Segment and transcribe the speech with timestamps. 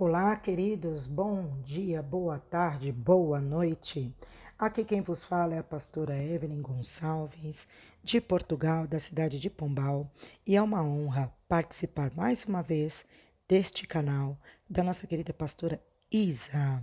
[0.00, 4.14] Olá, queridos, bom dia, boa tarde, boa noite.
[4.56, 7.66] Aqui quem vos fala é a pastora Evelyn Gonçalves,
[8.00, 10.08] de Portugal, da cidade de Pombal,
[10.46, 13.04] e é uma honra participar mais uma vez
[13.48, 14.38] deste canal
[14.70, 16.80] da nossa querida pastora Isa.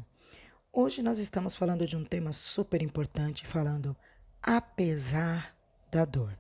[0.74, 3.96] Hoje nós estamos falando de um tema super importante, falando
[4.42, 5.56] apesar
[5.90, 6.38] da dor.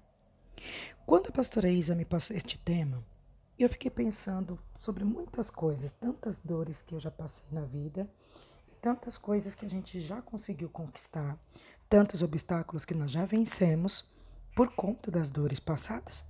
[1.05, 3.01] Quando a pastora Isa me passou este tema,
[3.63, 8.09] eu fiquei pensando sobre muitas coisas, tantas dores que eu já passei na vida,
[8.69, 11.39] e tantas coisas que a gente já conseguiu conquistar,
[11.89, 14.03] tantos obstáculos que nós já vencemos
[14.55, 16.23] por conta das dores passadas.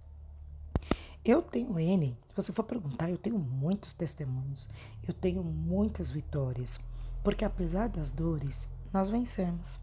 [1.23, 4.69] Eu tenho N, se você for perguntar, eu tenho muitos testemunhos,
[5.07, 6.79] eu tenho muitas vitórias,
[7.23, 9.79] porque apesar das dores, nós vencemos.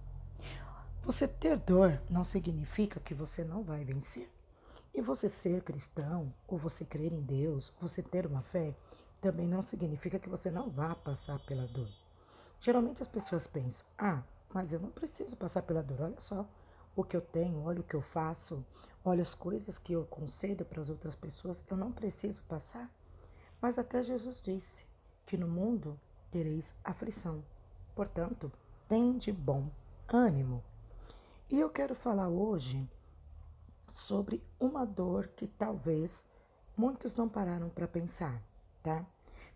[1.03, 4.31] Você ter dor não significa que você não vai vencer.
[4.95, 8.77] E você ser cristão, ou você crer em Deus, você ter uma fé,
[9.23, 11.89] também não significa que você não vá passar pela dor.
[12.61, 16.03] Geralmente as pessoas pensam: ah, mas eu não preciso passar pela dor.
[16.03, 16.47] Olha só
[16.95, 18.65] o que eu tenho, olha o que eu faço,
[19.05, 21.65] olha as coisas que eu concedo para as outras pessoas.
[21.71, 22.91] Eu não preciso passar.
[23.61, 24.85] Mas até Jesus disse
[25.25, 25.99] que no mundo
[26.31, 27.43] tereis aflição.
[27.95, 28.53] Portanto,
[28.89, 29.71] tem de bom
[30.09, 30.63] ânimo.
[31.49, 32.89] E eu quero falar hoje
[33.93, 36.27] sobre uma dor que talvez
[36.77, 38.43] muitos não pararam para pensar,
[38.83, 39.05] tá?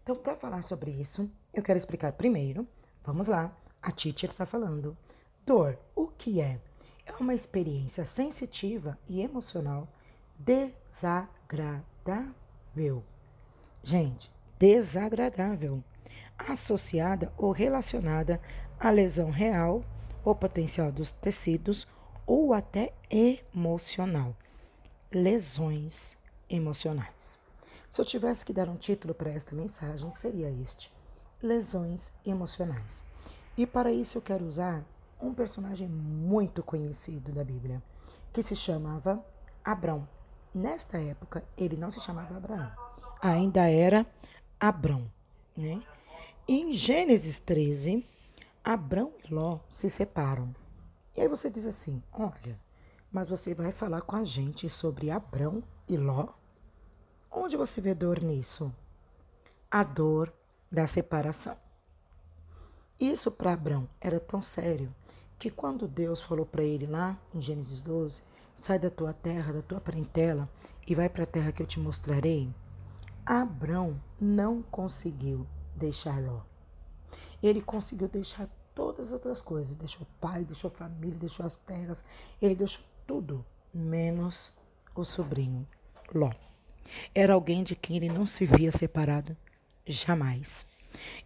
[0.02, 2.68] Então, para falar sobre isso, eu quero explicar primeiro.
[3.02, 4.96] Vamos lá, a teacher está falando.
[5.44, 6.60] Dor, o que é?
[7.04, 9.88] É uma experiência sensitiva e emocional
[10.38, 11.84] desagradável.
[13.82, 15.82] Gente, desagradável,
[16.36, 18.40] associada ou relacionada
[18.78, 19.82] à lesão real
[20.24, 21.86] ou potencial dos tecidos
[22.26, 24.34] ou até emocional.
[25.12, 26.16] Lesões
[26.50, 27.38] emocionais.
[27.88, 30.92] Se eu tivesse que dar um título para esta mensagem, seria este:
[31.40, 33.02] Lesões emocionais.
[33.56, 34.84] E para isso eu quero usar
[35.20, 37.82] um personagem muito conhecido da Bíblia,
[38.32, 39.24] que se chamava
[39.64, 40.06] Abrão.
[40.54, 42.70] Nesta época, ele não se chamava Abraão,
[43.22, 44.06] ainda era
[44.58, 45.10] Abrão,
[45.56, 45.80] né?
[46.48, 48.06] Em Gênesis 13,
[48.64, 50.54] Abrão e Ló se separam.
[51.16, 52.60] E aí você diz assim: olha,
[53.10, 56.28] mas você vai falar com a gente sobre Abrão e Ló?
[57.30, 58.72] Onde você vê dor nisso?
[59.70, 60.32] A dor
[60.70, 61.56] da separação.
[63.00, 64.94] Isso para Abrão era tão sério
[65.38, 68.22] que quando Deus falou para ele lá em Gênesis 12:
[68.54, 70.48] sai da tua terra, da tua parentela
[70.86, 72.52] e vai para a terra que eu te mostrarei,
[73.24, 76.42] Abrão não conseguiu deixar Ló.
[77.42, 79.74] Ele conseguiu deixar todas as outras coisas.
[79.74, 82.04] Deixou o pai, deixou família, deixou as terras.
[82.40, 83.44] Ele deixou tudo,
[83.74, 84.52] menos
[84.94, 85.66] o sobrinho,
[86.14, 86.30] Ló.
[87.12, 89.36] Era alguém de quem ele não se via separado
[89.84, 90.64] jamais.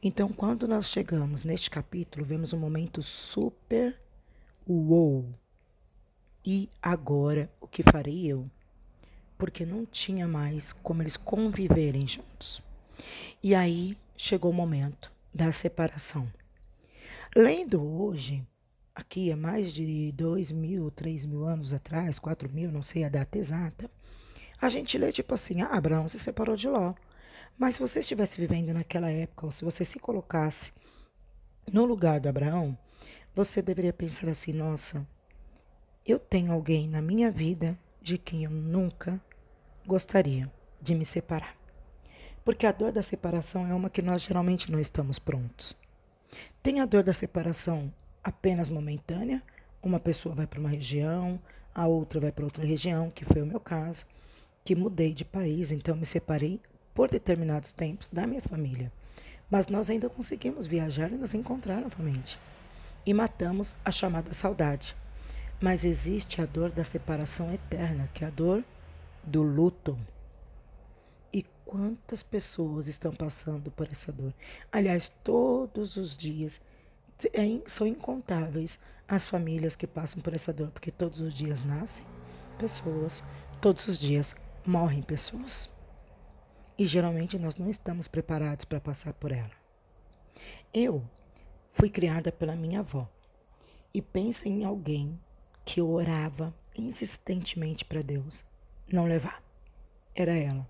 [0.03, 4.01] Então, quando nós chegamos neste capítulo, vemos um momento super
[4.67, 5.29] uou.
[6.45, 8.51] E agora, o que farei eu?
[9.37, 12.63] Porque não tinha mais como eles conviverem juntos.
[13.43, 16.29] E aí chegou o momento da separação.
[17.37, 18.45] Lendo hoje,
[18.93, 23.09] aqui há mais de dois mil, três mil anos atrás, quatro mil, não sei a
[23.09, 23.89] data exata,
[24.61, 26.93] a gente lê tipo assim, ah, Abraão se separou de Ló.
[27.57, 30.73] Mas se você estivesse vivendo naquela época, ou se você se colocasse
[31.73, 32.77] no lugar do Abraão,
[33.33, 35.07] você deveria pensar assim, nossa,
[36.05, 39.23] eu tenho alguém na minha vida de quem eu nunca
[39.87, 40.51] gostaria
[40.83, 41.57] de me separar.
[42.45, 45.79] Porque a dor da separação é uma que nós geralmente não estamos prontos.
[46.63, 47.93] Tem a dor da separação
[48.23, 49.43] apenas momentânea,
[49.83, 51.41] uma pessoa vai para uma região,
[51.75, 54.05] a outra vai para outra região, que foi o meu caso,
[54.65, 56.61] que mudei de país, então me separei
[56.95, 58.93] por determinados tempos da minha família.
[59.51, 62.39] Mas nós ainda conseguimos viajar e nos encontrar novamente.
[63.05, 64.95] E matamos a chamada saudade.
[65.61, 68.63] Mas existe a dor da separação eterna, que é a dor
[69.25, 69.99] do luto.
[71.71, 74.35] Quantas pessoas estão passando por essa dor?
[74.73, 76.61] Aliás, todos os dias
[77.33, 78.77] é são incontáveis
[79.07, 82.05] as famílias que passam por essa dor, porque todos os dias nascem
[82.59, 83.23] pessoas,
[83.61, 84.35] todos os dias
[84.67, 85.71] morrem pessoas.
[86.77, 89.53] E geralmente nós não estamos preparados para passar por ela.
[90.75, 91.09] Eu
[91.73, 93.09] fui criada pela minha avó
[93.95, 95.17] e pensa em alguém
[95.65, 98.45] que orava insistentemente para Deus
[98.93, 99.41] não levar.
[100.17, 100.69] Era ela.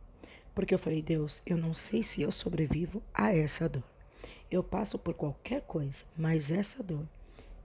[0.60, 3.82] Porque eu falei, Deus, eu não sei se eu sobrevivo a essa dor.
[4.50, 7.08] Eu passo por qualquer coisa, mas essa dor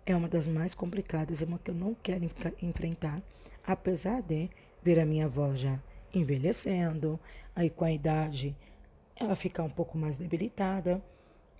[0.06, 2.24] é uma das mais complicadas, é uma que eu não quero
[2.62, 3.22] enfrentar,
[3.68, 4.50] apesar de
[4.82, 5.78] ver a minha avó já
[6.14, 7.20] envelhecendo,
[7.54, 8.56] aí com a idade
[9.18, 11.04] ela ficar um pouco mais debilitada,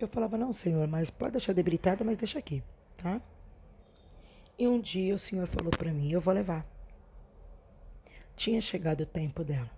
[0.00, 2.62] Eu falava, não, Senhor, mas pode deixar debilitada, mas deixa aqui,
[2.96, 3.20] tá?
[4.58, 6.66] E um dia o Senhor falou para mim, eu vou levar.
[8.34, 9.75] Tinha chegado o tempo dela.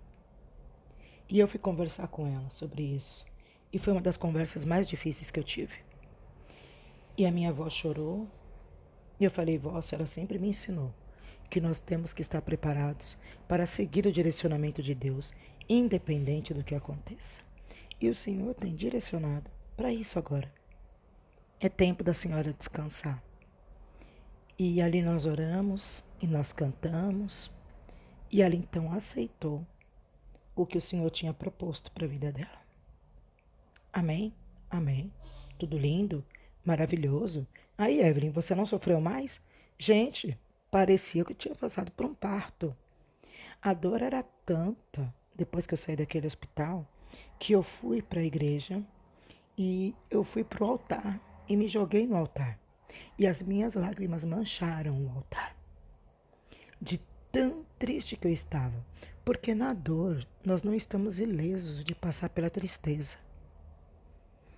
[1.29, 3.23] E eu fui conversar com ela sobre isso.
[3.71, 5.77] E foi uma das conversas mais difíceis que eu tive.
[7.15, 8.27] E a minha avó chorou.
[9.19, 10.91] E eu falei, vó, ela sempre me ensinou
[11.49, 13.17] que nós temos que estar preparados
[13.47, 15.33] para seguir o direcionamento de Deus,
[15.67, 17.41] independente do que aconteça.
[17.99, 20.51] E o Senhor tem direcionado para isso agora.
[21.59, 23.21] É tempo da senhora descansar.
[24.57, 27.51] E ali nós oramos e nós cantamos.
[28.31, 29.65] E ela então aceitou
[30.61, 32.59] o que o Senhor tinha proposto para a vida dela.
[33.93, 34.33] Amém?
[34.69, 35.11] Amém.
[35.57, 36.23] Tudo lindo,
[36.65, 37.47] maravilhoso.
[37.77, 39.41] Aí, Evelyn, você não sofreu mais?
[39.77, 40.37] Gente,
[40.69, 42.75] parecia que eu tinha passado por um parto.
[43.61, 46.85] A dor era tanta depois que eu saí daquele hospital
[47.39, 48.83] que eu fui para a igreja
[49.57, 52.59] e eu fui para o altar e me joguei no altar.
[53.17, 55.55] E as minhas lágrimas mancharam o altar.
[56.81, 56.97] De
[57.31, 58.85] tão triste que eu estava.
[59.29, 63.19] Porque na dor nós não estamos ilesos de passar pela tristeza.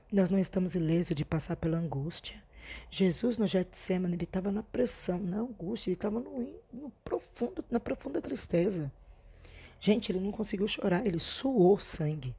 [0.10, 2.42] Nós não estamos ilesos de passar pela angústia.
[2.90, 7.82] Jesus no Getsemane, ele estava na pressão, na angústia, ele estava no, no profundo, na
[7.82, 8.90] profunda tristeza.
[9.78, 12.34] Gente, ele não conseguiu chorar, ele suou sangue.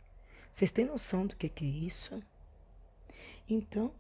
[0.51, 2.19] Vocês têm noção do que, que é isso?
[3.47, 3.93] Então,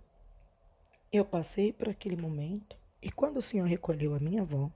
[1.12, 4.72] eu passei por aquele momento e quando o Senhor recolheu a minha avó,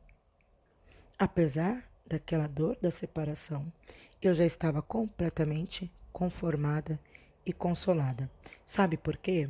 [1.18, 3.72] apesar daquela dor da separação,
[4.20, 6.98] eu já estava completamente conformada
[7.44, 8.30] e consolada.
[8.64, 9.48] Sabe por quê?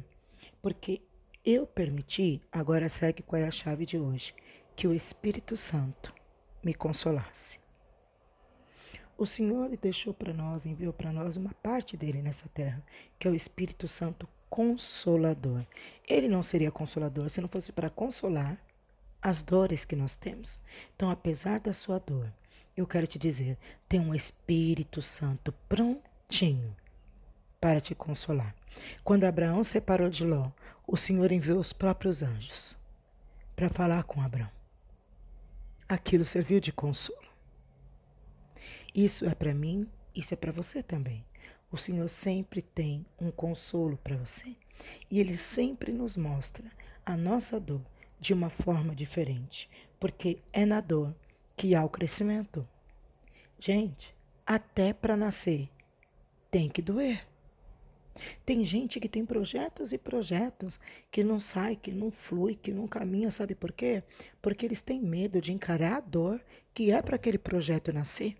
[0.60, 1.02] Porque
[1.44, 4.34] eu permiti, agora segue qual é a chave de hoje,
[4.74, 6.12] que o Espírito Santo
[6.62, 7.60] me consolasse.
[9.16, 12.84] O Senhor deixou para nós, enviou para nós uma parte dele nessa terra,
[13.18, 15.64] que é o Espírito Santo consolador.
[16.06, 18.60] Ele não seria consolador se não fosse para consolar
[19.22, 20.60] as dores que nós temos.
[20.94, 22.32] Então, apesar da sua dor,
[22.76, 23.56] eu quero te dizer,
[23.88, 26.76] tem um Espírito Santo prontinho
[27.60, 28.54] para te consolar.
[29.02, 30.50] Quando Abraão separou de Ló,
[30.86, 32.76] o Senhor enviou os próprios anjos
[33.56, 34.50] para falar com Abraão.
[35.88, 37.26] Aquilo serviu de consolo.
[38.94, 41.24] Isso é para mim, isso é para você também.
[41.70, 44.54] O Senhor sempre tem um consolo para você.
[45.10, 46.64] E Ele sempre nos mostra
[47.04, 47.82] a nossa dor
[48.20, 49.68] de uma forma diferente.
[49.98, 51.14] Porque é na dor
[51.56, 52.68] que há o crescimento.
[53.58, 54.14] Gente,
[54.46, 55.68] até para nascer
[56.50, 57.26] tem que doer.
[58.44, 60.80] Tem gente que tem projetos e projetos
[61.10, 64.02] que não sai, que não flui, que não caminha, sabe por quê?
[64.40, 66.40] Porque eles têm medo de encarar a dor
[66.72, 68.36] que é para aquele projeto nascer.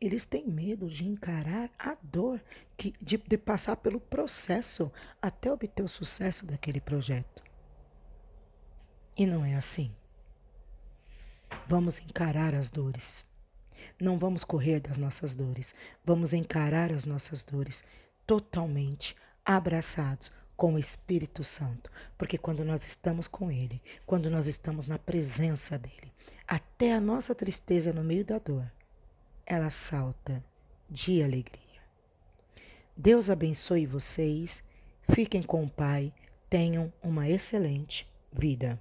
[0.00, 2.40] Eles têm medo de encarar a dor,
[2.76, 7.42] que, de, de passar pelo processo até obter o sucesso daquele projeto.
[9.16, 9.92] E não é assim.
[11.66, 13.24] Vamos encarar as dores.
[14.00, 15.74] Não vamos correr das nossas dores.
[16.04, 17.82] Vamos encarar as nossas dores
[18.26, 21.90] totalmente abraçados com o Espírito Santo.
[22.16, 26.12] Porque quando nós estamos com Ele, quando nós estamos na presença dEle,
[26.46, 28.70] até a nossa tristeza no meio da dor,
[29.46, 30.42] ela salta
[30.88, 31.60] de alegria.
[32.96, 34.62] Deus abençoe vocês,
[35.10, 36.12] fiquem com o Pai,
[36.48, 38.80] tenham uma excelente vida.